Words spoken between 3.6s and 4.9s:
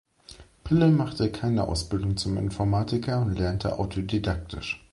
autodidaktisch.